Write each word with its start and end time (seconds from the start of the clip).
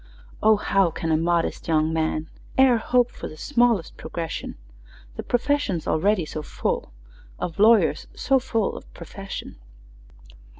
"O, 0.41 0.55
how 0.57 0.89
can 0.89 1.11
a 1.11 1.15
modest 1.15 1.67
young 1.67 1.93
man 1.93 2.27
E'er 2.57 2.77
hope 2.77 3.11
for 3.11 3.27
the 3.27 3.37
smallest 3.37 3.97
progression, 3.97 4.57
The 5.15 5.21
profession's 5.21 5.85
already 5.87 6.25
so 6.25 6.41
full 6.41 6.91
Of 7.37 7.59
lawyers 7.59 8.07
so 8.15 8.39
full 8.39 8.75
of 8.75 8.91
profession!" 8.95 9.57